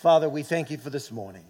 [0.00, 1.44] Father, we thank you for this morning.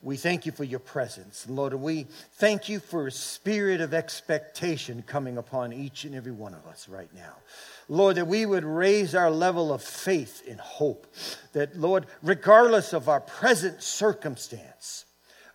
[0.00, 1.44] We thank you for your presence.
[1.46, 2.06] Lord, we
[2.36, 6.88] thank you for a spirit of expectation coming upon each and every one of us
[6.88, 7.34] right now.
[7.90, 11.08] Lord, that we would raise our level of faith and hope.
[11.52, 15.04] That, Lord, regardless of our present circumstance,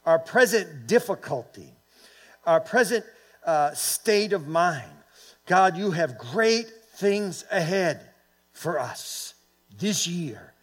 [0.06, 1.74] our present difficulty,
[2.46, 3.06] our present
[3.44, 4.92] uh, state of mind,
[5.48, 8.02] God, you have great things ahead
[8.54, 9.34] for us
[9.80, 10.54] this year.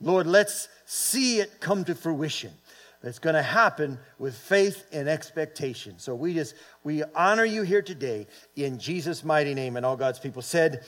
[0.00, 2.52] Lord, let's see it come to fruition.
[3.02, 5.98] It's going to happen with faith and expectation.
[5.98, 8.26] So we just, we honor you here today
[8.56, 9.76] in Jesus' mighty name.
[9.76, 10.84] And all God's people said,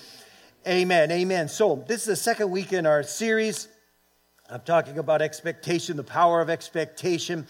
[0.69, 1.11] Amen.
[1.11, 1.48] Amen.
[1.48, 3.66] So this is the second week in our series.
[4.50, 7.46] I'm talking about expectation, the power of expectation.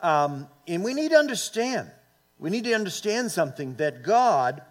[0.00, 1.90] Um, and we need to understand,
[2.38, 4.62] we need to understand something that God,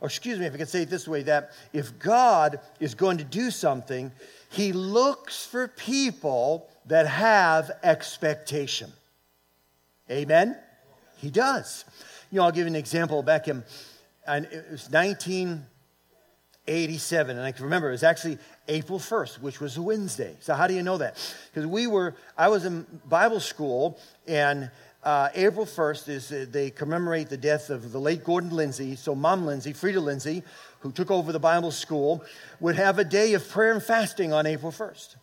[0.00, 3.18] or excuse me, if I can say it this way, that if God is going
[3.18, 4.12] to do something,
[4.50, 8.90] he looks for people that have expectation.
[10.10, 10.56] Amen?
[11.16, 11.84] He does.
[12.30, 13.22] You know, I'll give you an example.
[13.22, 13.64] Back in,
[14.28, 19.82] it was 1987, and I can remember it was actually April 1st, which was a
[19.82, 20.36] Wednesday.
[20.40, 21.16] So how do you know that?
[21.52, 24.70] Because we were, I was in Bible school, and
[25.06, 28.96] uh, April 1st is uh, they commemorate the death of the late Gordon Lindsay.
[28.96, 30.42] So Mom Lindsay, Freda Lindsay,
[30.86, 32.22] who took over the Bible school,
[32.60, 35.16] would have a day of prayer and fasting on April 1st.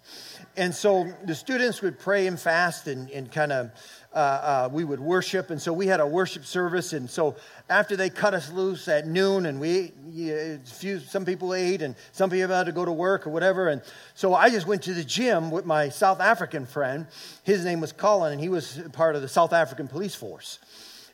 [0.58, 3.72] And so the students would pray and fast and, and kind of,
[4.14, 5.52] uh, uh, we would worship.
[5.52, 6.92] And so we had a worship service.
[6.92, 7.38] And so
[7.70, 11.96] after they cut us loose at noon and we, yeah, few, some people ate and
[12.12, 13.70] some people had to go to work or whatever.
[13.70, 13.82] And
[14.16, 17.08] so I just went to the gym with my South African friend.
[17.44, 20.60] His name was Colin and he was part of the South African police force.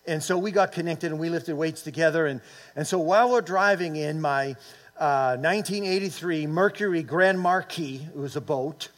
[0.09, 2.25] And so we got connected and we lifted weights together.
[2.25, 2.41] And,
[2.75, 4.55] and so while we're driving in my
[4.97, 8.89] uh, 1983 Mercury Grand Marquis, it was a boat,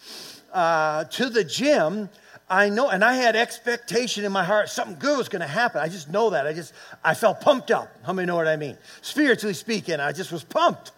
[0.54, 2.10] uh, to the gym,
[2.50, 5.82] I know, and I had expectation in my heart, something good was going to happen.
[5.82, 6.48] I just know that.
[6.48, 6.74] I just,
[7.04, 7.90] I felt pumped up.
[8.04, 8.78] How many know what I mean?
[9.02, 10.92] Spiritually speaking, I just was pumped.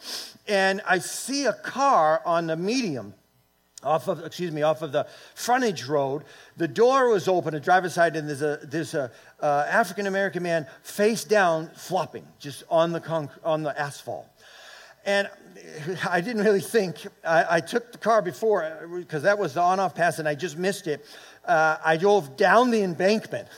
[0.47, 3.13] And I see a car on the medium,
[3.83, 6.23] off of, excuse me, off of the frontage road.
[6.57, 9.11] The door was open, the driver's side, and there's a, there's a
[9.43, 14.25] uh, African American man face down, flopping, just on the, conc- on the asphalt.
[15.05, 15.29] And
[16.09, 17.05] I didn't really think.
[17.25, 20.35] I, I took the car before because that was the on off pass and I
[20.35, 21.05] just missed it.
[21.45, 23.47] Uh, I drove down the embankment.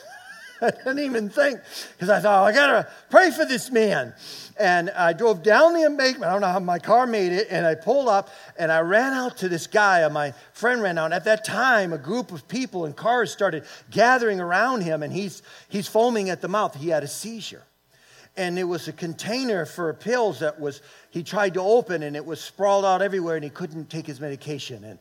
[0.61, 1.59] I didn't even think
[1.93, 4.13] because I thought, oh, I got to pray for this man.
[4.57, 6.29] And I drove down the embankment.
[6.29, 7.47] I don't know how my car made it.
[7.49, 10.01] And I pulled up and I ran out to this guy.
[10.01, 11.05] And my friend ran out.
[11.05, 15.03] And at that time, a group of people and cars started gathering around him.
[15.03, 16.75] And he's, he's foaming at the mouth.
[16.75, 17.63] He had a seizure
[18.37, 22.25] and it was a container for pills that was he tried to open and it
[22.25, 24.99] was sprawled out everywhere and he couldn't take his medication and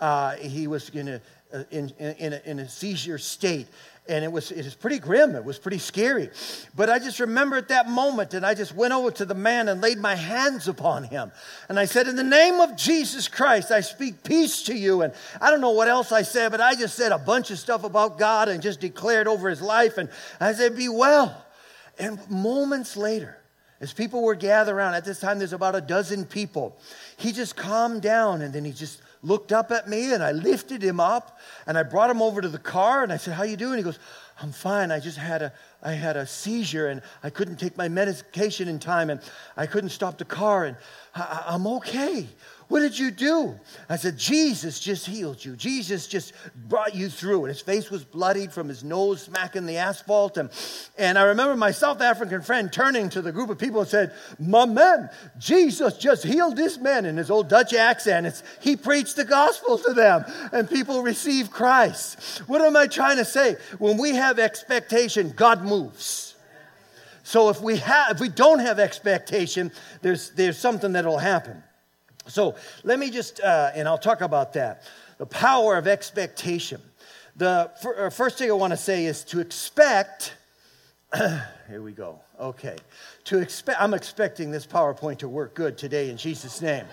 [0.00, 1.20] uh, he was in a,
[1.52, 3.66] uh, in, in, a, in a seizure state
[4.08, 5.34] and it was, it was pretty grim.
[5.34, 6.30] It was pretty scary.
[6.74, 9.68] But i just remember at that moment and i just went over to the man
[9.68, 11.32] and laid my hands upon him.
[11.68, 15.02] And i said in the name of jesus christ i speak peace to you.
[15.02, 17.58] And i don't know what else i said but i just said a bunch of
[17.58, 19.98] stuff about god and just declared over his life.
[19.98, 20.08] And
[20.40, 21.44] i said be well.
[21.98, 23.38] And moments later,
[23.80, 26.78] as people were gathered around, at this time there's about a dozen people,
[27.16, 30.82] he just calmed down and then he just looked up at me and I lifted
[30.82, 33.56] him up and I brought him over to the car and I said, How you
[33.56, 33.76] doing?
[33.76, 33.98] He goes,
[34.40, 34.90] I'm fine.
[34.90, 38.78] I just had a I had a seizure and I couldn't take my medication in
[38.78, 39.20] time and
[39.56, 40.76] I couldn't stop the car and
[41.14, 42.28] I, I'm okay.
[42.68, 43.54] What did you do?
[43.88, 45.54] I said, Jesus just healed you.
[45.54, 46.32] Jesus just
[46.68, 47.44] brought you through.
[47.44, 50.36] And his face was bloodied from his nose smacking the asphalt.
[50.36, 50.50] And,
[50.98, 54.12] and I remember my South African friend turning to the group of people and said,
[54.40, 58.26] My man, Jesus just healed this man in his old Dutch accent.
[58.26, 62.40] It's, he preached the gospel to them, and people received Christ.
[62.48, 63.56] What am I trying to say?
[63.78, 66.34] When we have expectation, God moves.
[67.22, 69.70] So if we, have, if we don't have expectation,
[70.02, 71.62] there's, there's something that'll happen.
[72.28, 74.82] So let me just, uh, and I'll talk about that
[75.18, 76.80] the power of expectation.
[77.36, 80.34] The uh, first thing I want to say is to expect.
[81.68, 82.20] here we go.
[82.38, 82.76] Okay.
[83.24, 86.84] To expect, I'm expecting this PowerPoint to work good today in Jesus' name.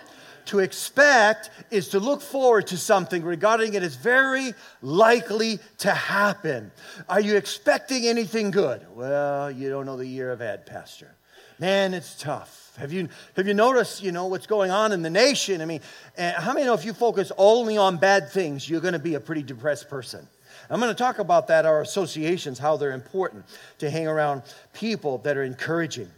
[0.45, 6.71] To expect is to look forward to something regarding it as very likely to happen.
[7.07, 8.85] Are you expecting anything good?
[8.93, 11.15] Well, you don't know the year I've had, Pastor.
[11.63, 12.73] Man, it's tough.
[12.77, 13.07] Have you,
[13.37, 15.61] have you noticed, you know, what's going on in the nation?
[15.61, 15.79] I mean,
[16.17, 19.15] eh, how many know if you focus only on bad things, you're going to be
[19.15, 20.27] a pretty depressed person?
[20.69, 23.45] I'm going to talk about that, our associations, how they're important
[23.77, 24.41] to hang around
[24.73, 26.09] people that are encouraging.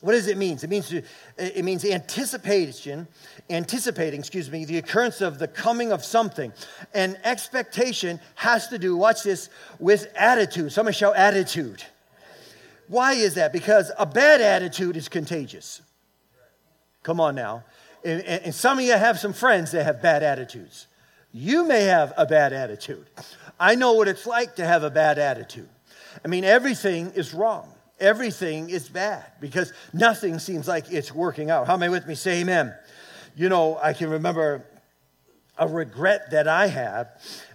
[0.00, 0.56] What does it mean?
[0.62, 0.90] It means
[1.36, 3.06] it means anticipation,
[3.50, 6.50] anticipating, excuse me, the occurrence of the coming of something.
[6.94, 10.72] And expectation has to do, watch this, with attitude.
[10.72, 11.84] Somebody shout attitude.
[12.88, 13.52] Why is that?
[13.52, 15.82] Because a bad attitude is contagious.
[17.02, 17.64] Come on now.
[18.04, 20.88] And, and some of you have some friends that have bad attitudes.
[21.32, 23.06] You may have a bad attitude.
[23.58, 25.68] I know what it's like to have a bad attitude.
[26.24, 31.66] I mean, everything is wrong everything is bad because nothing seems like it's working out.
[31.66, 32.14] How many with me?
[32.14, 32.74] Say amen.
[33.36, 34.66] You know, I can remember
[35.56, 37.08] a regret that I have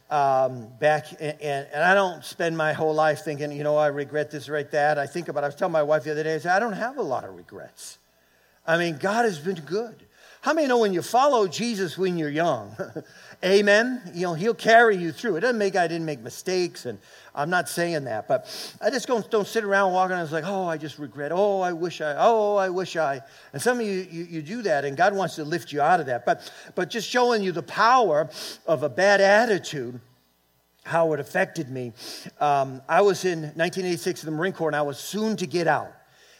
[0.09, 4.31] um, back, and, and, I don't spend my whole life thinking, you know, I regret
[4.31, 4.98] this, right that.
[4.98, 5.44] I think about.
[5.44, 7.25] I was telling my wife the other day, I said, I don't have a lot
[7.25, 7.98] of regrets.
[8.65, 10.04] I mean, God has been good.
[10.42, 12.75] How many know when you follow Jesus when you're young?
[13.45, 14.01] Amen.
[14.16, 15.36] You know, he'll carry you through.
[15.36, 16.98] It doesn't make I didn't make mistakes, and
[17.36, 18.48] I'm not saying that, but
[18.81, 21.31] I just don't, don't sit around walking and it's like, oh, I just regret.
[21.31, 22.16] Oh, I wish I.
[22.18, 23.22] Oh, I wish I.
[23.54, 26.00] And some of you, you, you do that, and God wants to lift you out
[26.00, 26.25] of that.
[26.25, 28.28] But, but just showing you the power
[28.66, 30.00] of a bad attitude
[30.84, 31.94] how it affected me.
[32.39, 35.68] Um, I was in 1986 in the Marine Corps, and I was soon to get
[35.68, 35.92] out.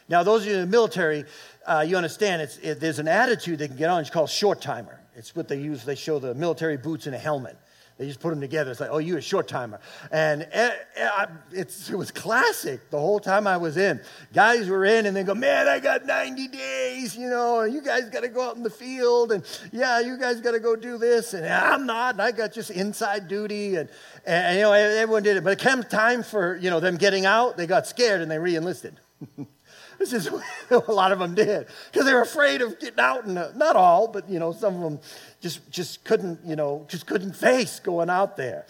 [0.08, 1.26] Now, those of you in the military,
[1.66, 4.00] uh, you understand it's, it, there's an attitude they can get on.
[4.00, 4.97] It's called short timer.
[5.18, 5.84] It's what they use.
[5.84, 7.58] They show the military boots and a helmet.
[7.98, 8.70] They just put them together.
[8.70, 9.80] It's like, oh, you're a short timer.
[10.12, 14.00] And eh, eh, it, was classic the whole time I was in.
[14.32, 18.08] Guys were in and they go, man, I got 90 days, you know, you guys
[18.08, 19.32] got to go out in the field.
[19.32, 19.42] And
[19.72, 21.34] yeah, you guys got to go do this.
[21.34, 22.14] And I'm not.
[22.14, 23.74] And I got just inside duty.
[23.74, 23.88] And,
[24.24, 25.42] and, you know, everyone did it.
[25.42, 27.56] But it came time for, you know, them getting out.
[27.56, 29.00] They got scared and they re enlisted.
[29.98, 30.30] This is
[30.70, 33.76] a lot of them did because they were afraid of getting out, and uh, not
[33.76, 35.00] all, but you know, some of them
[35.40, 38.66] just just couldn't, you know, just couldn't face going out there.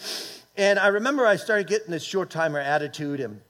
[0.57, 3.41] And I remember I started getting this short timer attitude, and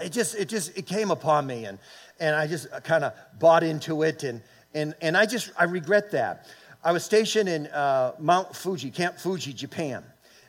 [0.00, 1.78] it just it just it came upon me, and
[2.18, 4.42] and I just kind of bought into it, and
[4.74, 6.46] and and I just I regret that.
[6.84, 10.02] I was stationed in uh, Mount Fuji, Camp Fuji, Japan,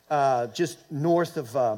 [0.10, 1.78] uh, just north of uh,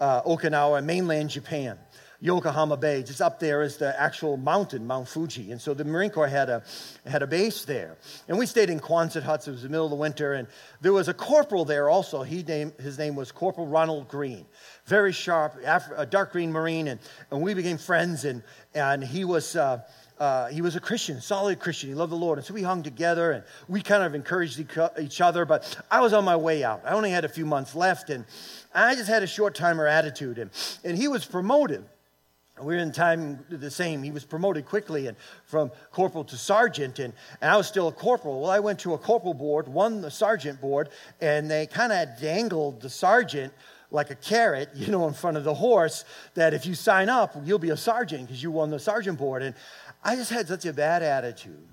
[0.00, 1.78] uh Okinawa, mainland Japan.
[2.24, 3.02] Yokohama Bay.
[3.02, 5.52] Just up there is the actual mountain, Mount Fuji.
[5.52, 6.62] And so the Marine Corps had a,
[7.04, 7.98] had a base there.
[8.28, 9.46] And we stayed in Quonset huts.
[9.46, 10.32] It was the middle of the winter.
[10.32, 10.48] And
[10.80, 12.22] there was a corporal there also.
[12.22, 14.46] He named, his name was Corporal Ronald Green.
[14.86, 15.56] Very sharp,
[15.94, 16.88] a dark green Marine.
[16.88, 17.00] And,
[17.30, 18.24] and we became friends.
[18.24, 18.42] And,
[18.74, 19.54] and he was.
[19.54, 19.82] Uh,
[20.16, 21.88] uh, he was a Christian, solid Christian.
[21.88, 22.38] He loved the Lord.
[22.38, 24.64] And so we hung together and we kind of encouraged
[25.00, 25.44] each other.
[25.44, 26.82] But I was on my way out.
[26.84, 28.10] I only had a few months left.
[28.10, 28.24] And
[28.72, 30.38] I just had a short timer attitude.
[30.38, 30.52] And,
[30.84, 31.84] and he was promoted
[32.62, 34.02] we are in time the same.
[34.02, 37.92] He was promoted quickly and from corporal to sergeant, and, and I was still a
[37.92, 38.42] corporal.
[38.42, 40.90] Well, I went to a corporal board, won the sergeant board,
[41.20, 43.52] and they kind of dangled the sergeant
[43.90, 46.04] like a carrot, you know, in front of the horse
[46.34, 49.42] that if you sign up, you'll be a sergeant because you won the sergeant board.
[49.42, 49.54] And
[50.04, 51.66] I just had such a bad attitude.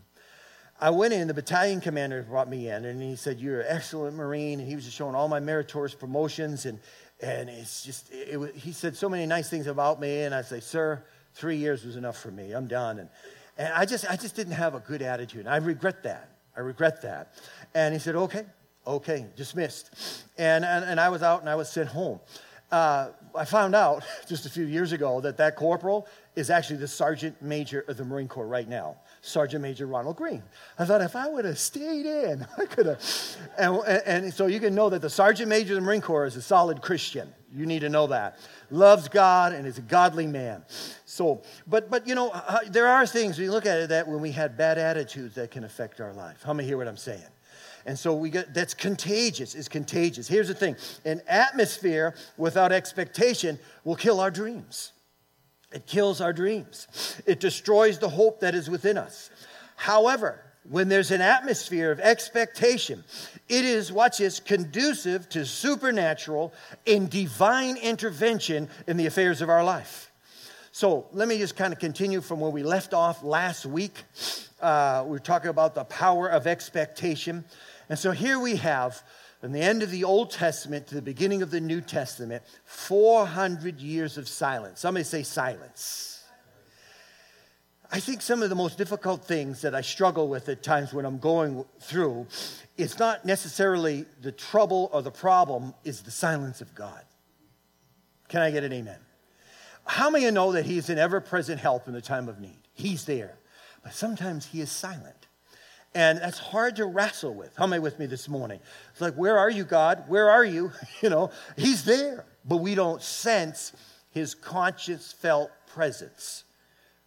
[0.80, 4.16] I went in, the battalion commander brought me in, and he said, You're an excellent
[4.16, 4.60] Marine.
[4.60, 6.66] And he was just showing all my meritorious promotions.
[6.66, 6.80] And
[7.22, 10.24] and it's just, it, it, he said so many nice things about me.
[10.24, 11.04] And I say, sir,
[11.34, 12.52] three years was enough for me.
[12.52, 13.00] I'm done.
[13.00, 13.10] And,
[13.58, 15.48] and I, just, I just didn't have a good attitude.
[15.48, 16.30] I regret that.
[16.56, 17.34] I regret that.
[17.74, 18.46] And he said, okay,
[18.86, 20.26] okay, dismissed.
[20.38, 22.20] And, and, and I was out and I was sent home.
[22.72, 26.88] Uh, I found out just a few years ago that that corporal is actually the
[26.88, 28.96] sergeant major of the Marine Corps right now.
[29.22, 30.42] Sergeant Major Ronald Green.
[30.80, 33.38] I thought if I would have stayed in, I could have.
[33.58, 36.36] And, and, so you can know that the Sergeant Major of the Marine Corps is
[36.36, 37.32] a solid Christian.
[37.54, 38.40] You need to know that.
[38.72, 40.64] Loves God and is a godly man.
[41.06, 44.22] So, but, but you know, uh, there are things, you look at it, that when
[44.22, 46.42] we had bad attitudes that can affect our life.
[46.44, 47.22] How many hear what I'm saying?
[47.86, 50.28] And so we get that's contagious, is contagious.
[50.28, 54.94] Here's the thing an atmosphere without expectation will kill our dreams.
[55.72, 59.30] It kills our dreams, it destroys the hope that is within us.
[59.76, 63.04] However, when there's an atmosphere of expectation,
[63.50, 66.54] it is, watch this, conducive to supernatural
[66.86, 70.12] and divine intervention in the affairs of our life.
[70.72, 74.04] So let me just kind of continue from where we left off last week.
[74.62, 77.44] Uh, we were talking about the power of expectation.
[77.90, 79.02] And so here we have
[79.42, 83.82] from the end of the Old Testament to the beginning of the New Testament, 400
[83.82, 84.80] years of silence.
[84.80, 86.24] Somebody say silence.
[87.92, 91.06] I think some of the most difficult things that I struggle with at times when
[91.06, 92.28] I'm going through,
[92.78, 97.04] it's not necessarily the trouble or the problem, is the silence of God.
[98.30, 99.00] Can I get an amen?
[99.86, 102.30] How many of you know that He is an ever present help in the time
[102.30, 102.62] of need?
[102.76, 103.34] He's there.
[103.84, 105.21] But sometimes He is silent.
[105.94, 107.56] And that's hard to wrestle with.
[107.58, 108.60] How many with me this morning?
[108.92, 110.06] It's like, where are you, God?
[110.08, 110.72] Where are you?
[111.02, 113.74] You know, He's there, but we don't sense
[114.12, 116.44] His conscious felt presence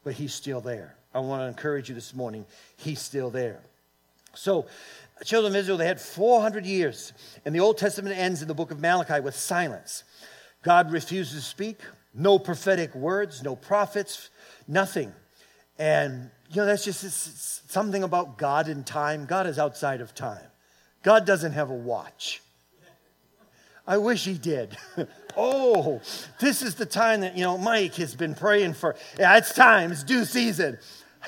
[0.05, 0.95] but he's still there.
[1.15, 2.45] I want to encourage you this morning,
[2.77, 3.61] he's still there.
[4.35, 4.67] So,
[5.25, 7.13] children of Israel, they had 400 years,
[7.45, 10.05] and the Old Testament ends in the book of Malachi with silence.
[10.63, 11.79] God refuses to speak,
[12.15, 14.29] no prophetic words, no prophets,
[14.69, 15.13] nothing.
[15.79, 19.27] And, you know, that's just something about God and time.
[19.27, 20.47] God is outside of time,
[21.03, 22.41] God doesn't have a watch.
[23.87, 24.79] I wish he did.
[25.37, 26.01] oh,
[26.41, 28.97] this is the time that, you know, Mike has been praying for.
[29.19, 30.79] Yeah, it's time, it's due season.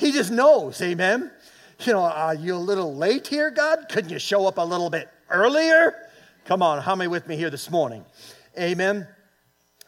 [0.00, 1.30] He just knows, amen.
[1.80, 3.87] You know, are you a little late here, God?
[3.90, 6.09] Couldn't you show up a little bit earlier?
[6.47, 8.06] Come on, how many with me here this morning?
[8.59, 9.06] Amen.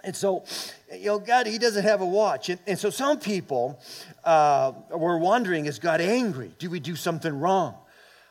[0.05, 0.45] And so,
[0.93, 2.49] you know, God, He doesn't have a watch.
[2.49, 3.81] And, and so some people
[4.25, 6.53] uh, were wondering, is God angry?
[6.59, 7.75] Do we do something wrong?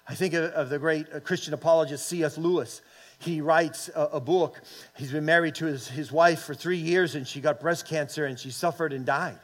[0.08, 2.38] I think of, of the great uh, Christian apologist C.S.
[2.38, 2.82] Lewis
[3.20, 4.62] he writes a, a, book.
[4.96, 8.26] He's been married to his, his wife for three years and she got breast cancer
[8.26, 9.40] and she suffered and died.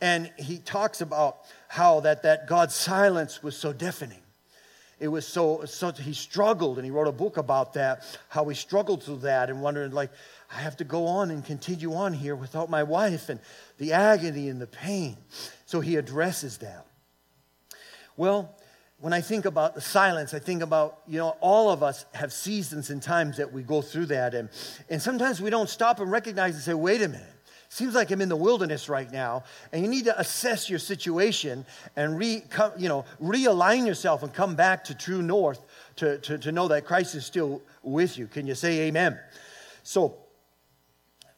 [0.00, 1.38] And he talks about
[1.68, 4.20] how that, that God's silence was so deafening.
[4.98, 8.54] It was so, so, he struggled and he wrote a book about that, how he
[8.54, 10.10] struggled through that and wondering, like,
[10.52, 13.38] I have to go on and continue on here without my wife and
[13.78, 15.16] the agony and the pain.
[15.66, 16.86] So he addresses that.
[18.16, 18.56] Well,
[18.98, 22.32] when I think about the silence, I think about, you know, all of us have
[22.32, 24.34] seasons and times that we go through that.
[24.34, 24.48] And,
[24.90, 27.26] and sometimes we don't stop and recognize and say, wait a minute.
[27.72, 31.64] Seems like I'm in the wilderness right now, and you need to assess your situation
[31.94, 32.42] and re,
[32.76, 35.60] you know, realign yourself and come back to true north
[35.96, 38.26] to, to, to know that Christ is still with you.
[38.26, 39.20] Can you say amen?
[39.84, 40.16] So,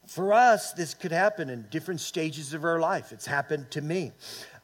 [0.07, 3.13] for us, this could happen in different stages of our life.
[3.13, 4.13] It's happened to me.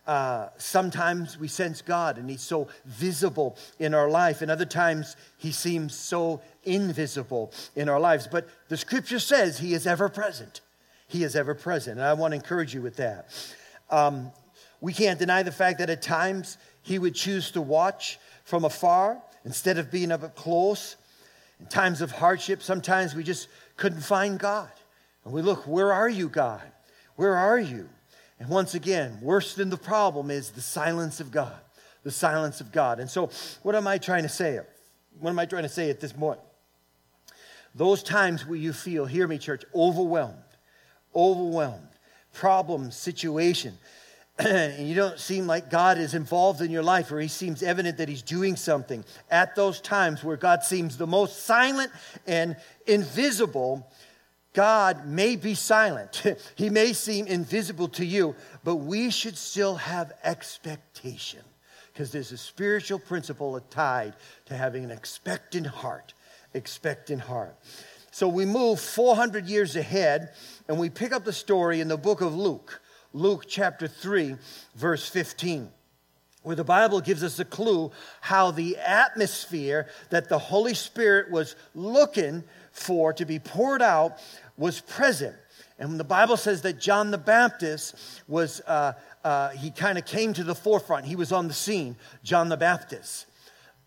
[0.07, 5.17] Uh, sometimes we sense God and He's so visible in our life, and other times
[5.37, 8.27] He seems so invisible in our lives.
[8.27, 10.63] But the scripture says He is ever present.
[11.09, 11.99] He is ever present.
[11.99, 13.29] And I want to encourage you with that.
[13.91, 14.33] Um,
[14.81, 19.23] we can't deny the fact that at times He would choose to watch from afar
[19.45, 20.97] instead of being up close.
[21.61, 24.71] In times of hardship, sometimes we just couldn't find God.
[25.29, 26.63] And we look, where are you, God?
[27.17, 27.91] Where are you?
[28.41, 31.53] And once again, worse than the problem is the silence of God.
[32.03, 32.99] The silence of God.
[32.99, 33.29] And so,
[33.63, 34.59] what am I trying to say?
[35.21, 36.41] What am I trying to say at this point?
[37.75, 40.39] Those times where you feel, hear me, church, overwhelmed,
[41.15, 41.91] overwhelmed,
[42.33, 43.77] problem, situation,
[44.39, 47.99] and you don't seem like God is involved in your life or He seems evident
[47.99, 51.93] that He's doing something, at those times where God seems the most silent
[52.27, 52.57] and
[52.87, 53.87] invisible,
[54.55, 56.23] God may be silent,
[56.55, 61.41] He may seem invisible to you, but we should still have expectation
[61.93, 64.15] because there's a spiritual principle tied
[64.47, 66.15] to having an expectant heart.
[66.55, 67.57] Expectant heart.
[68.13, 70.31] So we move 400 years ahead
[70.69, 72.81] and we pick up the story in the book of Luke,
[73.13, 74.37] Luke chapter 3,
[74.77, 75.71] verse 15
[76.43, 77.91] where the Bible gives us a clue
[78.21, 82.45] how the atmosphere that the Holy Spirit was looking
[82.79, 84.19] for to be poured out
[84.57, 85.35] was present.
[85.79, 87.95] And the Bible says that John the Baptist
[88.27, 88.95] was, uh,
[89.25, 91.07] uh, he kind of came to the forefront.
[91.07, 93.27] He was on the scene, John the Baptist.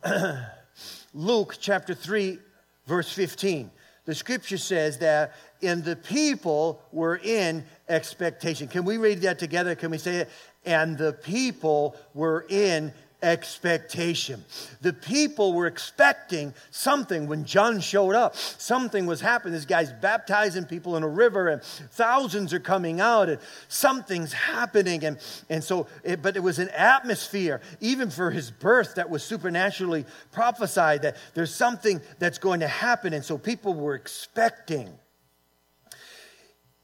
[1.14, 2.40] Luke chapter 3,
[2.88, 3.72] verse 15.
[4.06, 8.68] The scripture says that, and the people were in expectation.
[8.68, 9.76] Can we read that together?
[9.76, 10.30] Can we say it?
[10.66, 14.44] And the people were in expectation.
[14.82, 18.36] The people were expecting something when John showed up.
[18.36, 19.54] Something was happening.
[19.54, 25.04] This guy's baptizing people in a river, and thousands are coming out, and something's happening.
[25.04, 25.18] And,
[25.50, 30.06] and so, it, but it was an atmosphere, even for his birth, that was supernaturally
[30.32, 33.14] prophesied that there's something that's going to happen.
[33.14, 34.90] And so people were expecting.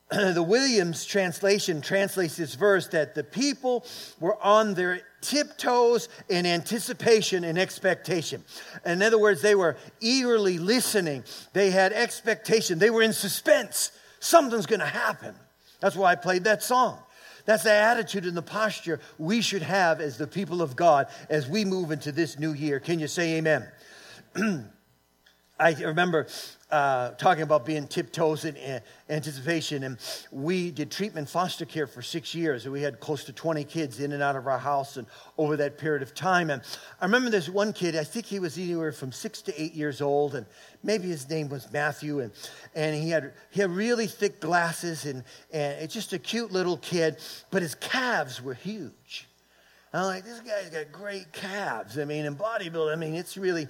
[0.12, 3.86] the Williams translation translates this verse that the people
[4.20, 8.44] were on their tiptoes in anticipation and expectation.
[8.86, 13.92] In other words, they were eagerly listening, they had expectation, they were in suspense.
[14.20, 15.36] Something's going to happen.
[15.80, 17.00] That's why I played that song.
[17.46, 21.48] That's the attitude and the posture we should have as the people of God as
[21.48, 22.80] we move into this new year.
[22.80, 23.66] Can you say amen?
[25.60, 26.28] I remember
[26.70, 29.98] uh, talking about being tiptoes in anticipation, and
[30.32, 34.00] we did treatment foster care for six years, and we had close to 20 kids
[34.00, 36.62] in and out of our house, and over that period of time, and
[37.02, 37.96] I remember this one kid.
[37.96, 40.46] I think he was anywhere from six to eight years old, and
[40.84, 42.32] maybe his name was Matthew, and
[42.76, 46.78] and he had he had really thick glasses, and and it's just a cute little
[46.78, 47.18] kid,
[47.50, 49.28] but his calves were huge.
[49.98, 51.98] I'm like, this guy's got great calves.
[51.98, 53.68] I mean, in bodybuilding, I mean, it's really,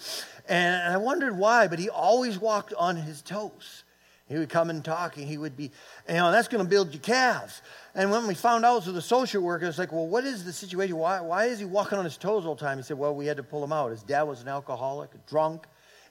[0.48, 3.84] and I wondered why, but he always walked on his toes.
[4.28, 5.72] He would come and talk, and he would be,
[6.10, 7.62] you know, that's going to build your calves.
[7.96, 10.52] And when we found out through the social worker, it's like, well, what is the
[10.52, 10.98] situation?
[10.98, 12.78] Why, why is he walking on his toes all the time?
[12.78, 13.92] He said, well, we had to pull him out.
[13.92, 15.66] His dad was an alcoholic, drunk,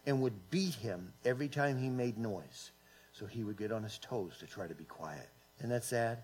[0.07, 2.71] and would beat him every time he made noise.
[3.13, 5.29] So he would get on his toes to try to be quiet.
[5.59, 6.23] Isn't that sad?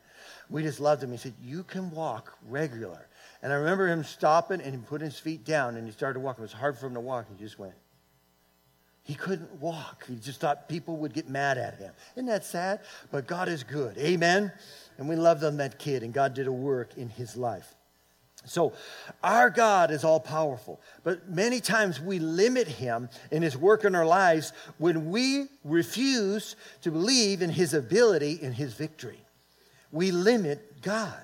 [0.48, 1.10] We just loved him.
[1.10, 3.06] He said, you can walk regular.
[3.42, 6.42] And I remember him stopping and he put his feet down and he started walking.
[6.42, 7.26] It was hard for him to walk.
[7.28, 7.74] He just went.
[9.04, 10.06] He couldn't walk.
[10.06, 11.92] He just thought people would get mad at him.
[12.14, 12.80] Isn't that sad?
[13.10, 13.98] But God is good.
[13.98, 14.52] Amen?
[14.96, 17.74] And we loved on that kid, and God did a work in his life.
[18.44, 18.72] So,
[19.22, 23.94] our God is all powerful, but many times we limit him in his work in
[23.94, 29.20] our lives when we refuse to believe in his ability in his victory.
[29.92, 31.22] We limit God.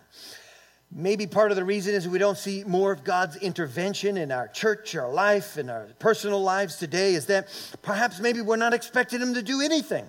[0.90, 4.48] Maybe part of the reason is we don't see more of God's intervention in our
[4.48, 7.48] church, our life, in our personal lives today is that
[7.82, 10.06] perhaps maybe we're not expecting Him to do anything.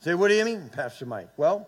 [0.00, 1.28] Say, what do you mean, Pastor Mike?
[1.38, 1.66] Well,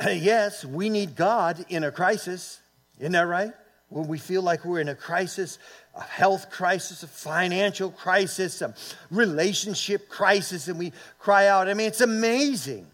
[0.04, 2.60] yes, we need God in a crisis.
[2.98, 3.52] Isn't that right?
[3.88, 5.58] When we feel like we're in a crisis,
[5.94, 8.74] a health crisis, a financial crisis, a
[9.10, 11.68] relationship crisis, and we cry out.
[11.68, 12.86] I mean, it's amazing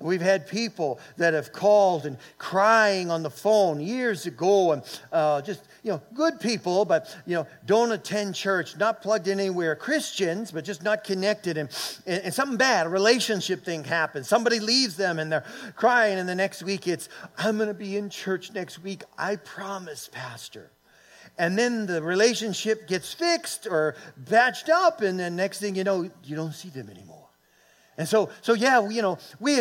[0.00, 4.82] We've had people that have called and crying on the phone years ago, and
[5.12, 9.40] uh, just, you know, good people, but, you know, don't attend church, not plugged in
[9.40, 11.56] anywhere, Christians, but just not connected.
[11.56, 11.68] And,
[12.06, 14.28] and, and something bad, a relationship thing happens.
[14.28, 15.44] Somebody leaves them and they're
[15.76, 17.08] crying, and the next week it's,
[17.38, 19.02] I'm going to be in church next week.
[19.18, 20.70] I promise, Pastor
[21.36, 23.96] and then the relationship gets fixed or
[24.26, 27.23] patched up, and then next thing you know, you don't see them anymore.
[27.96, 29.56] And so, so yeah, you know, we,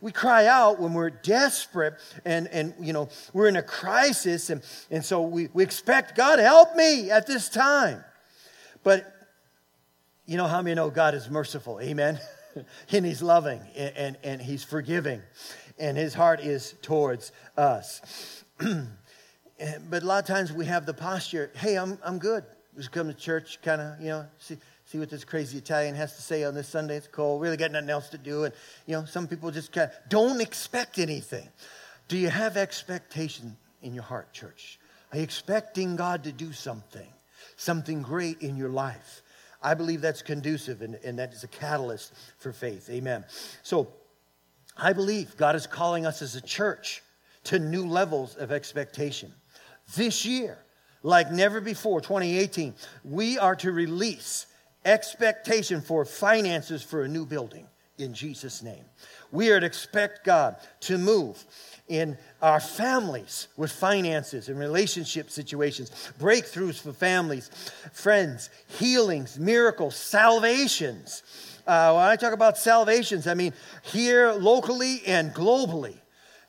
[0.00, 4.50] we cry out when we're desperate and, and, you know, we're in a crisis.
[4.50, 8.04] And, and so we, we expect, God, help me at this time.
[8.82, 9.14] But
[10.26, 11.80] you know how many know God is merciful?
[11.80, 12.20] Amen.
[12.92, 15.22] and He's loving and, and, and He's forgiving.
[15.78, 18.44] And His heart is towards us.
[18.58, 22.44] but a lot of times we have the posture, hey, I'm, I'm good.
[22.76, 24.58] Just come to church, kind of, you know, see,
[24.88, 26.96] see what this crazy Italian has to say on this Sunday.
[26.96, 27.42] It's cold.
[27.42, 28.44] Really got nothing else to do.
[28.44, 28.54] And,
[28.86, 31.46] you know, some people just kind of don't expect anything.
[32.08, 34.78] Do you have expectation in your heart, church?
[35.12, 37.06] Are you expecting God to do something,
[37.56, 39.20] something great in your life?
[39.62, 42.88] I believe that's conducive and, and that is a catalyst for faith.
[42.88, 43.26] Amen.
[43.62, 43.88] So
[44.74, 47.02] I believe God is calling us as a church
[47.44, 49.34] to new levels of expectation.
[49.96, 50.56] This year,
[51.02, 52.74] like never before, 2018,
[53.04, 54.46] we are to release
[54.84, 57.66] expectation for finances for a new building
[57.98, 58.84] in Jesus' name.
[59.32, 61.44] We are to expect God to move
[61.88, 67.50] in our families with finances and relationship situations, breakthroughs for families,
[67.92, 71.22] friends, healings, miracles, salvations.
[71.66, 75.98] Uh, when I talk about salvations, I mean here locally and globally.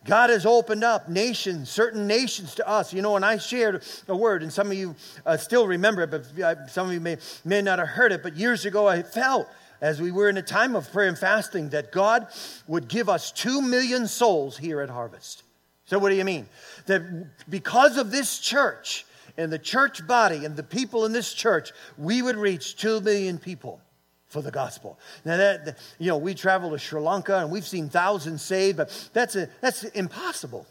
[0.05, 2.93] God has opened up nations, certain nations to us.
[2.93, 6.11] You know, and I shared a word, and some of you uh, still remember it,
[6.11, 8.23] but uh, some of you may, may not have heard it.
[8.23, 9.47] But years ago, I felt
[9.81, 12.27] as we were in a time of prayer and fasting that God
[12.67, 15.43] would give us two million souls here at Harvest.
[15.85, 16.47] So, what do you mean?
[16.85, 19.05] That because of this church
[19.37, 23.37] and the church body and the people in this church, we would reach two million
[23.37, 23.81] people
[24.29, 24.97] for the gospel.
[25.25, 29.09] Now that you know, we travel to Sri Lanka and we've seen thousands saved, but
[29.11, 30.65] that's a, that's impossible.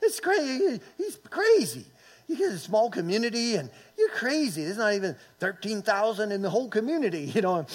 [0.00, 0.80] It's crazy.
[0.98, 1.86] He's crazy.
[2.28, 4.64] You get a small community and you're crazy.
[4.64, 7.32] There's not even 13,000 in the whole community.
[7.34, 7.66] You know,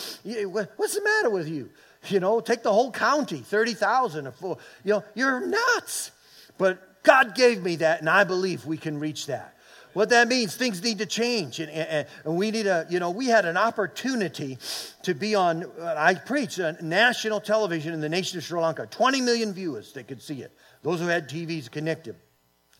[0.77, 1.69] what's the matter with you?
[2.08, 4.32] You know, take the whole county, 30,000.
[4.41, 6.12] You know, you're nuts.
[6.58, 9.57] But God gave me that, and I believe we can reach that.
[9.97, 11.60] What that means, things need to change.
[11.60, 14.60] And, and, and we need a, you know, we had an opportunity
[15.01, 18.86] to be on, uh, I preached on national television in the nation of Sri Lanka.
[18.86, 20.55] 20 million viewers, they could see it.
[20.83, 22.15] Those who had TVs connected.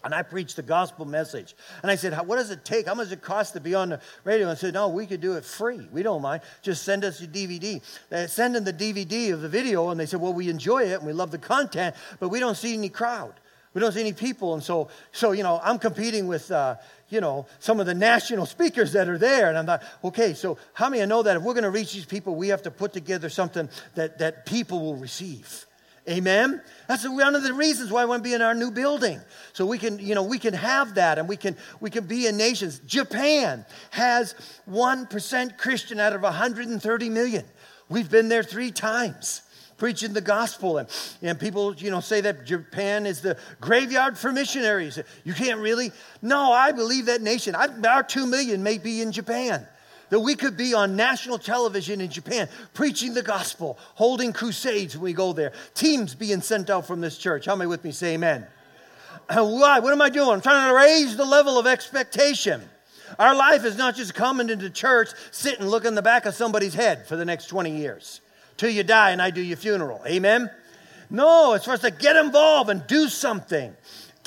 [0.03, 1.56] And I preached the gospel message.
[1.82, 2.86] And I said, What does it take?
[2.86, 4.47] How much does it cost to be on the radio?
[4.47, 5.89] And I said, No, we could do it free.
[5.91, 6.43] We don't mind.
[6.62, 7.82] Just send us your DVD.
[8.12, 10.99] They send in the DVD of the video, and they said, Well, we enjoy it
[10.99, 13.34] and we love the content, but we don't see any crowd.
[13.73, 14.53] We don't see any people.
[14.53, 16.75] And so, so you know, I'm competing with, uh,
[17.10, 19.49] you know, some of the national speakers that are there.
[19.49, 22.06] And I'm like, okay, so how many know that if we're going to reach these
[22.06, 25.65] people, we have to put together something that, that people will receive?
[26.10, 26.62] Amen.
[26.88, 29.19] That's one of the reasons why I want to be in our new building.
[29.51, 32.27] So we can, you know, we can have that and we can we can be
[32.27, 32.80] in nations.
[32.80, 34.34] Japan has
[34.69, 37.43] 1% Christian out of 130 million.
[37.89, 39.41] We've been there 3 times
[39.78, 40.90] preaching the gospel and,
[41.22, 45.92] and people you know say that japan is the graveyard for missionaries you can't really
[46.22, 49.68] no i believe that nation I, our two million may be in japan
[50.10, 55.04] that we could be on national television in Japan preaching the gospel, holding crusades when
[55.04, 57.46] we go there, teams being sent out from this church.
[57.46, 58.48] How many with me say amen?
[59.30, 59.80] Uh, why?
[59.80, 60.30] What am I doing?
[60.30, 62.62] I'm trying to raise the level of expectation.
[63.20, 66.74] Our life is not just coming into church, sitting, looking in the back of somebody's
[66.74, 68.22] head for the next 20 years
[68.58, 70.02] till you die and I do your funeral.
[70.06, 70.50] Amen?
[71.10, 73.76] No, it's for us to get involved and do something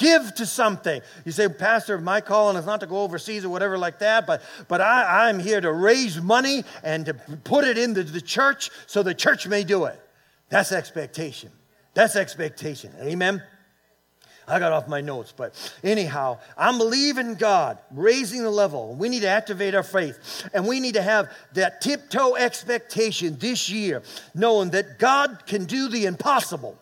[0.00, 1.02] give to something.
[1.24, 4.42] You say, Pastor, my calling is not to go overseas or whatever like that, but,
[4.66, 9.02] but I, I'm here to raise money and to put it into the church so
[9.02, 10.00] the church may do it.
[10.48, 11.50] That's expectation.
[11.94, 12.92] That's expectation.
[13.00, 13.42] Amen.
[14.50, 18.94] I got off my notes, but anyhow, I'm believing God, raising the level.
[18.94, 23.70] We need to activate our faith, and we need to have that tiptoe expectation this
[23.70, 24.02] year,
[24.34, 26.76] knowing that God can do the impossible.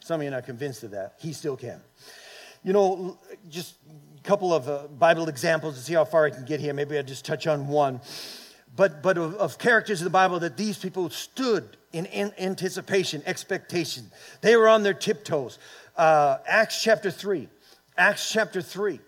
[0.00, 1.14] Some of you are not convinced of that.
[1.18, 1.80] He still can.
[2.62, 3.76] You know, just
[4.18, 6.74] a couple of uh, Bible examples to see how far I can get here.
[6.74, 8.00] Maybe I'll just touch on one.
[8.76, 13.22] But, but of, of characters in the Bible that these people stood in, in anticipation,
[13.26, 14.10] expectation.
[14.40, 15.58] They were on their tiptoes.
[15.96, 17.48] Uh, Acts chapter 3.
[17.96, 19.00] Acts chapter 3.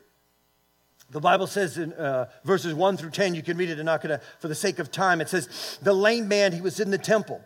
[1.11, 4.01] The Bible says in uh, verses 1 through 10, you can read it, and not
[4.01, 6.98] gonna, for the sake of time, it says, The lame man, he was in the
[6.98, 7.42] temple.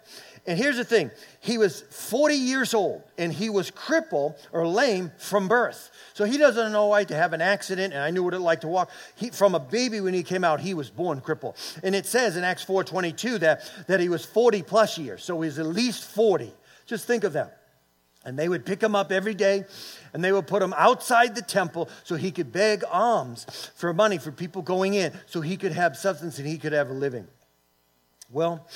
[0.47, 5.11] And here's the thing he was 40 years old and he was crippled or lame
[5.19, 5.91] from birth.
[6.15, 8.61] So he doesn't know why to have an accident, and I knew what it like
[8.61, 8.91] to walk.
[9.17, 11.57] He, from a baby when he came out, he was born crippled.
[11.83, 15.59] And it says in Acts 4:22 that, that he was 40 plus years, so he's
[15.59, 16.53] at least 40.
[16.87, 17.63] Just think of that.
[18.25, 19.65] And they would pick him up every day
[20.13, 24.19] and they would put him outside the temple so he could beg alms for money
[24.19, 27.29] for people going in so he could have substance and he could have a living.
[28.29, 28.67] Well,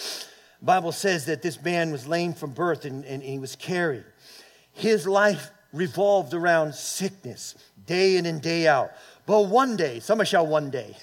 [0.62, 4.04] Bible says that this man was lame from birth and, and he was carried.
[4.72, 7.54] His life revolved around sickness
[7.86, 8.90] day in and day out.
[9.26, 10.96] But one day, some shall one day,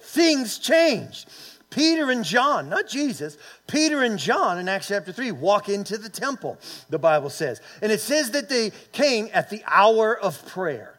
[0.00, 1.28] things changed.
[1.70, 6.08] Peter and John, not Jesus, Peter and John in Acts chapter 3 walk into the
[6.08, 7.60] temple, the Bible says.
[7.80, 10.98] And it says that they came at the hour of prayer.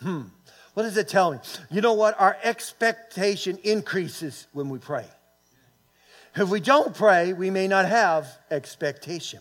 [0.00, 0.22] Hmm.
[0.74, 1.38] What does it tell me?
[1.70, 2.20] You know what?
[2.20, 5.06] Our expectation increases when we pray.
[6.36, 9.40] If we don't pray, we may not have expectation.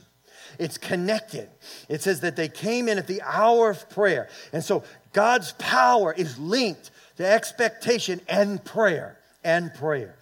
[0.57, 1.49] It's connected.
[1.89, 4.29] It says that they came in at the hour of prayer.
[4.53, 10.15] And so God's power is linked to expectation and prayer and prayer.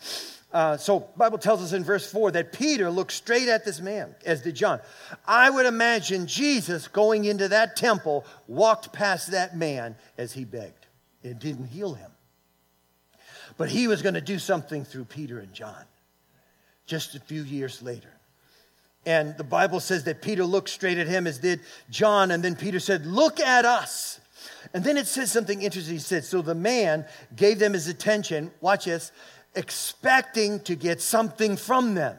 [0.52, 4.14] Uh, so bible tells us in verse 4 that peter looked straight at this man
[4.24, 4.80] as did john
[5.26, 10.86] i would imagine jesus going into that temple walked past that man as he begged
[11.24, 12.12] it didn't heal him
[13.58, 15.86] but he was going to do something through peter and john
[16.86, 18.10] just a few years later.
[19.06, 22.56] And the Bible says that Peter looked straight at him as did John, and then
[22.56, 24.20] Peter said, Look at us.
[24.74, 25.96] And then it says something interesting.
[25.96, 29.12] He said, So the man gave them his attention, watch this,
[29.56, 32.18] expecting to get something from them.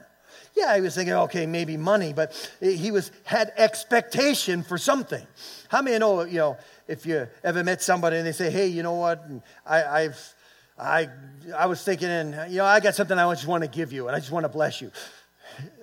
[0.54, 5.26] Yeah, he was thinking, okay, maybe money, but he was had expectation for something.
[5.68, 8.84] How many know, you know, if you ever met somebody and they say, hey, you
[8.84, 9.24] know what,
[9.66, 10.33] I, I've
[10.78, 11.08] I,
[11.56, 14.08] I was thinking, and you know, I got something I just want to give you,
[14.08, 14.90] and I just want to bless you.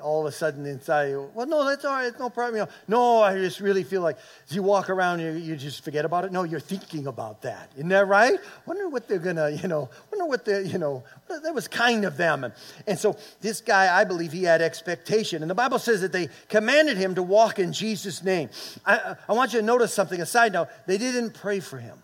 [0.01, 2.55] All of a sudden inside, you, well, no, that's all right, no problem.
[2.55, 4.17] You know, no, I just really feel like
[4.49, 6.33] as you walk around, you, you just forget about it.
[6.33, 7.71] No, you're thinking about that.
[7.77, 8.37] Isn't that right?
[8.65, 12.17] Wonder what they're gonna, you know, wonder what they, you know, that was kind of
[12.17, 12.43] them.
[12.43, 12.53] And,
[12.85, 15.41] and so this guy, I believe he had expectation.
[15.41, 18.49] And the Bible says that they commanded him to walk in Jesus' name.
[18.85, 20.67] I, I want you to notice something, a side note.
[20.85, 21.97] They didn't pray for him.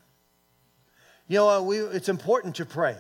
[1.28, 2.96] You know, we, it's important to pray,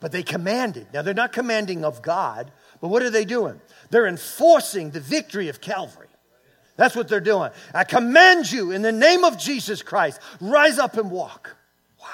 [0.00, 0.88] but they commanded.
[0.92, 3.60] Now, they're not commanding of God, but what are they doing?
[3.90, 6.08] They're enforcing the victory of Calvary.
[6.76, 7.50] That's what they're doing.
[7.74, 11.54] I command you in the name of Jesus Christ, rise up and walk.
[12.00, 12.08] Wow.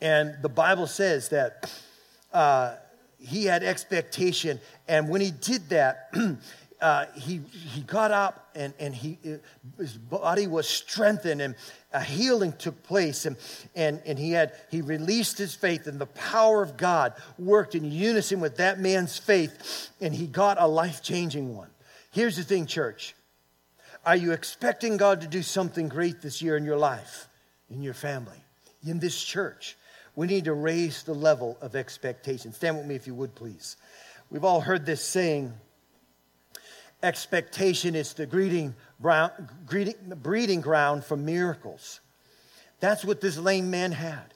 [0.00, 1.70] And the Bible says that
[2.32, 2.76] uh,
[3.18, 6.14] he had expectation, and when he did that,
[6.80, 9.18] uh, he, he got up and, and he,
[9.78, 11.54] his body was strengthened and
[11.92, 13.36] a healing took place and,
[13.74, 17.90] and, and he had he released his faith and the power of god worked in
[17.90, 21.70] unison with that man's faith and he got a life-changing one
[22.10, 23.14] here's the thing church
[24.04, 27.28] Are you expecting God to do something great this year in your life,
[27.70, 28.38] in your family,
[28.86, 29.76] in this church?
[30.14, 32.52] We need to raise the level of expectation.
[32.52, 33.76] Stand with me if you would, please.
[34.30, 35.52] We've all heard this saying
[37.06, 42.00] expectation is the greeting, breeding ground for miracles.
[42.80, 44.34] That's what this lame man had.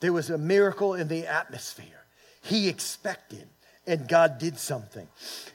[0.00, 2.04] There was a miracle in the atmosphere.
[2.42, 3.48] He expected,
[3.86, 5.08] and God did something.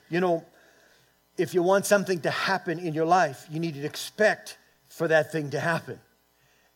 [0.10, 0.46] You know,
[1.38, 5.32] if you want something to happen in your life, you need to expect for that
[5.32, 6.00] thing to happen.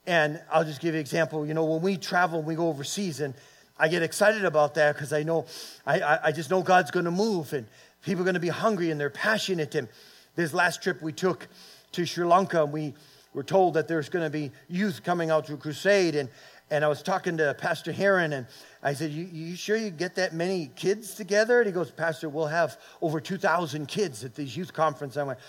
[0.05, 1.45] And I'll just give you an example.
[1.45, 3.33] You know, when we travel, and we go overseas, and
[3.77, 5.45] I get excited about that because I know,
[5.85, 7.67] I, I, I, just know God's going to move, and
[8.07, 9.75] people are going to be hungry, and they're passionate.
[9.75, 9.89] And
[10.35, 11.47] this last trip we took
[11.91, 12.93] to Sri Lanka, we
[13.33, 16.29] were told that there's going to be youth coming out to a crusade, and
[16.69, 18.45] and I was talking to Pastor Heron, and
[18.83, 21.59] I said, you, you, sure you get that many kids together?
[21.59, 25.15] And he goes, Pastor, we'll have over 2,000 kids at these youth conference.
[25.15, 25.39] I went,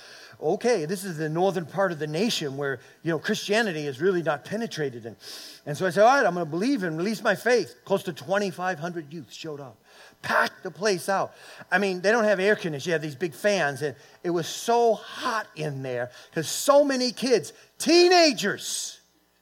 [0.41, 4.23] okay, this is the northern part of the nation where, you know, Christianity is really
[4.23, 5.07] not penetrated.
[5.07, 5.17] And,
[5.67, 7.75] and so I said, all right, I'm going to believe and release my faith.
[7.85, 9.77] Close to 2,500 youth showed up.
[10.23, 11.33] Packed the place out.
[11.71, 12.91] I mean, they don't have air conditioning.
[12.91, 13.83] You have these big fans.
[13.83, 19.01] And it was so hot in there because so many kids, teenagers,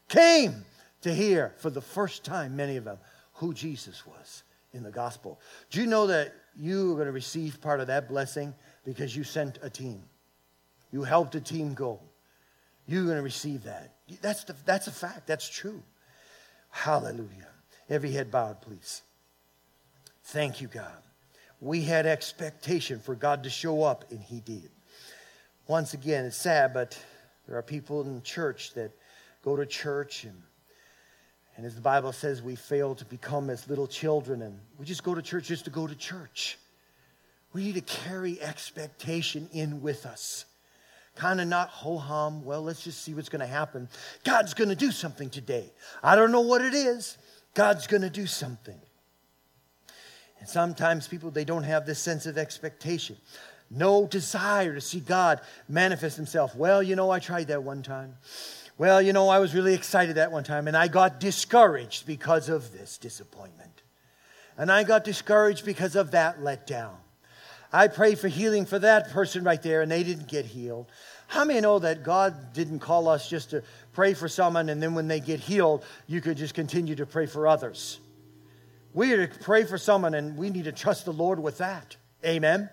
[0.08, 0.64] came
[1.00, 2.98] to hear for the first time, many of them,
[3.34, 5.40] who Jesus was in the gospel.
[5.70, 9.24] Do you know that you are going to receive part of that blessing because you
[9.24, 10.02] sent a team?
[10.92, 12.00] You helped a team go.
[12.86, 13.94] You're going to receive that.
[14.22, 15.26] That's, the, that's a fact.
[15.26, 15.82] That's true.
[16.70, 17.48] Hallelujah.
[17.88, 19.02] Every head bowed, please.
[20.26, 21.02] Thank you, God.
[21.60, 24.70] We had expectation for God to show up, and He did.
[25.68, 26.98] Once again, it's sad, but
[27.46, 28.90] there are people in church that
[29.42, 30.42] go to church and
[31.56, 35.02] and as the Bible says, we fail to become as little children and we just
[35.02, 36.58] go to church just to go to church.
[37.54, 40.44] We need to carry expectation in with us.
[41.14, 43.88] Kind of not ho hum, well, let's just see what's going to happen.
[44.22, 45.72] God's going to do something today.
[46.02, 47.16] I don't know what it is.
[47.54, 48.78] God's going to do something.
[50.40, 53.16] And sometimes people, they don't have this sense of expectation,
[53.70, 56.55] no desire to see God manifest Himself.
[56.55, 58.14] Well, you know, I tried that one time.
[58.79, 62.49] Well, you know, I was really excited that one time, and I got discouraged because
[62.49, 63.83] of this disappointment.
[64.59, 66.94] And I got discouraged because of that letdown.
[67.72, 70.87] I prayed for healing for that person right there, and they didn't get healed.
[71.27, 74.94] How many know that God didn't call us just to pray for someone, and then
[74.94, 77.99] when they get healed, you could just continue to pray for others?
[78.96, 81.96] We are to pray for someone, and we need to trust the Lord with that.
[82.24, 82.70] Amen.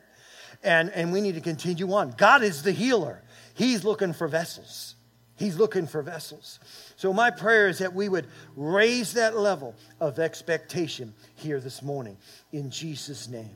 [0.63, 2.11] And, and we need to continue on.
[2.11, 3.21] God is the healer,
[3.55, 4.95] He's looking for vessels.
[5.35, 6.59] He's looking for vessels.
[6.95, 12.15] So, my prayer is that we would raise that level of expectation here this morning
[12.53, 13.55] in Jesus' name.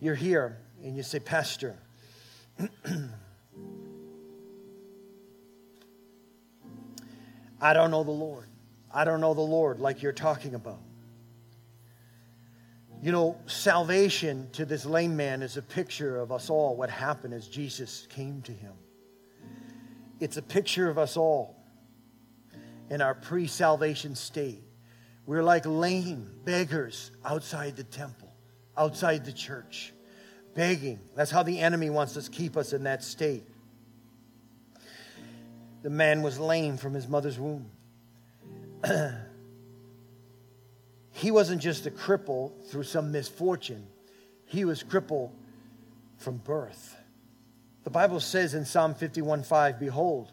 [0.00, 1.76] You're here and you say, Pastor,
[7.60, 8.48] I don't know the Lord.
[8.92, 10.80] I don't know the Lord like you're talking about.
[13.04, 17.34] You know, salvation to this lame man is a picture of us all, what happened
[17.34, 18.72] as Jesus came to him.
[20.20, 21.54] It's a picture of us all
[22.88, 24.62] in our pre salvation state.
[25.26, 28.32] We're like lame beggars outside the temple,
[28.74, 29.92] outside the church,
[30.54, 30.98] begging.
[31.14, 33.46] That's how the enemy wants to keep us in that state.
[35.82, 37.70] The man was lame from his mother's womb.
[41.24, 43.86] he wasn't just a cripple through some misfortune,
[44.44, 45.32] he was crippled
[46.18, 46.94] from birth.
[47.84, 50.32] The Bible says in Psalm 51:5, Behold,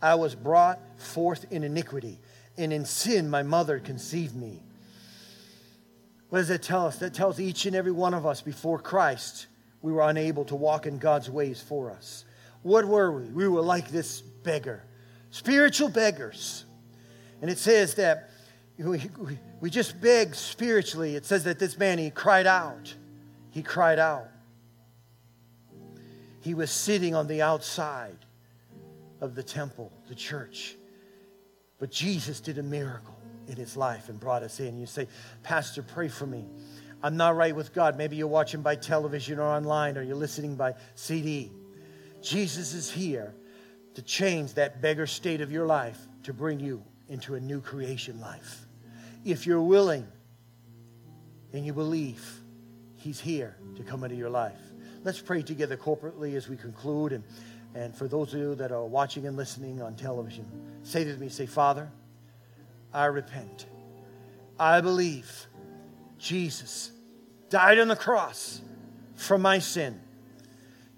[0.00, 2.20] I was brought forth in iniquity,
[2.56, 4.62] and in sin my mother conceived me.
[6.28, 6.98] What does that tell us?
[6.98, 9.48] That tells each and every one of us before Christ,
[9.82, 12.24] we were unable to walk in God's ways for us.
[12.62, 13.24] What were we?
[13.24, 14.84] We were like this beggar,
[15.32, 16.64] spiritual beggars.
[17.42, 18.27] And it says that
[18.78, 19.10] we,
[19.60, 21.16] we just beg spiritually.
[21.16, 22.94] It says that this man, he cried out.
[23.50, 24.28] He cried out.
[26.40, 28.16] He was sitting on the outside
[29.20, 30.76] of the temple, the church.
[31.78, 34.78] But Jesus did a miracle in his life and brought us in.
[34.78, 35.08] You say,
[35.42, 36.44] Pastor, pray for me.
[37.02, 37.96] I'm not right with God.
[37.96, 41.50] Maybe you're watching by television or online or you're listening by CD.
[42.22, 43.34] Jesus is here
[43.94, 48.20] to change that beggar state of your life to bring you into a new creation
[48.20, 48.67] life.
[49.24, 50.06] If you're willing
[51.52, 52.24] and you believe,
[52.96, 54.58] He's here to come into your life.
[55.04, 57.12] Let's pray together corporately as we conclude.
[57.12, 57.24] And,
[57.74, 60.46] and for those of you that are watching and listening on television,
[60.82, 61.88] say to me, say, Father,
[62.92, 63.66] I repent.
[64.58, 65.46] I believe
[66.18, 66.90] Jesus
[67.48, 68.60] died on the cross
[69.14, 70.00] for my sin.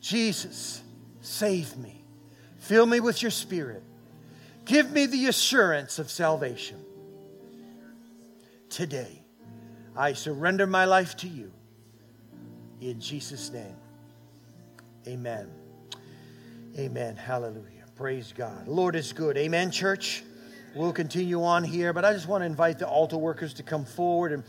[0.00, 0.82] Jesus,
[1.20, 2.04] save me.
[2.58, 3.82] Fill me with your spirit.
[4.64, 6.82] Give me the assurance of salvation.
[8.70, 9.22] Today,
[9.96, 11.52] I surrender my life to you.
[12.80, 13.76] In Jesus' name,
[15.06, 15.50] amen.
[16.78, 17.16] Amen.
[17.16, 17.84] Hallelujah.
[17.96, 18.68] Praise God.
[18.68, 19.36] Lord is good.
[19.36, 20.22] Amen, church.
[20.72, 23.84] We'll continue on here, but I just want to invite the altar workers to come
[23.84, 24.30] forward.
[24.30, 24.44] And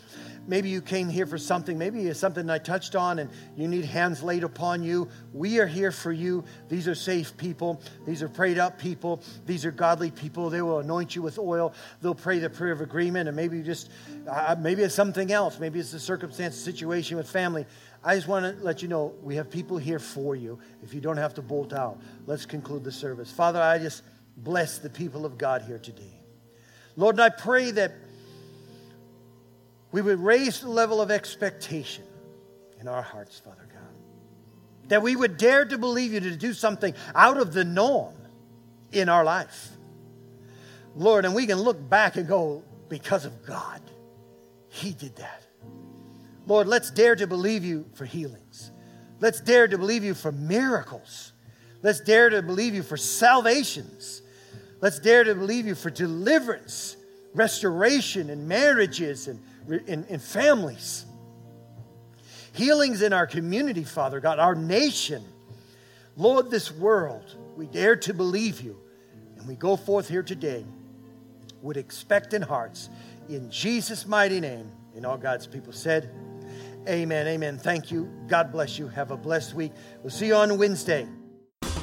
[0.47, 3.85] maybe you came here for something, maybe it's something I touched on and you need
[3.85, 5.09] hands laid upon you.
[5.33, 6.43] We are here for you.
[6.69, 10.51] These are safe people, these are prayed up people, these are godly people.
[10.51, 13.89] They will anoint you with oil, they'll pray the prayer of agreement, and maybe just,
[14.29, 15.59] uh, maybe it's something else.
[15.59, 17.65] Maybe it's a circumstance, situation with family.
[18.03, 21.01] I just want to let you know we have people here for you if you
[21.01, 21.99] don't have to bolt out.
[22.27, 23.31] Let's conclude the service.
[23.31, 24.03] Father, I just
[24.43, 26.23] bless the people of God here today.
[26.95, 27.93] Lord, and I pray that
[29.91, 32.03] we would raise the level of expectation
[32.79, 34.89] in our hearts, Father God.
[34.89, 38.15] That we would dare to believe you to do something out of the norm
[38.91, 39.69] in our life.
[40.95, 43.81] Lord, and we can look back and go, because of God,
[44.67, 45.43] He did that.
[46.45, 48.71] Lord, let's dare to believe you for healings.
[49.21, 51.31] Let's dare to believe you for miracles.
[51.83, 54.20] Let's dare to believe you for salvations.
[54.81, 56.97] Let's dare to believe you for deliverance,
[57.33, 59.39] restoration in marriages and
[59.87, 61.05] in, in families.
[62.53, 65.23] Healings in our community, Father God, our nation.
[66.17, 68.77] Lord, this world, we dare to believe you.
[69.37, 70.65] And we go forth here today
[71.61, 72.89] with expectant hearts.
[73.29, 76.09] In Jesus' mighty name, and all God's people said,
[76.87, 77.27] Amen.
[77.27, 77.59] Amen.
[77.59, 78.09] Thank you.
[78.27, 78.87] God bless you.
[78.87, 79.71] Have a blessed week.
[80.01, 81.07] We'll see you on Wednesday.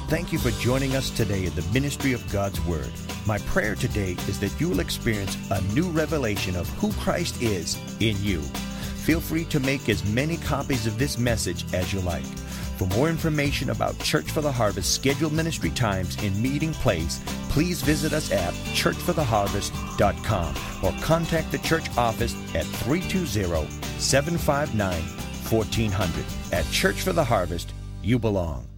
[0.09, 2.91] Thank you for joining us today in the ministry of God's Word.
[3.27, 7.77] My prayer today is that you will experience a new revelation of who Christ is
[7.99, 8.41] in you.
[9.05, 12.25] Feel free to make as many copies of this message as you like.
[12.79, 17.83] For more information about Church for the Harvest scheduled ministry times and meeting place, please
[17.83, 23.69] visit us at churchfortheharvest.com or contact the church office at 320
[23.99, 26.25] 759 1400.
[26.51, 28.68] At Church for the Harvest, you belong.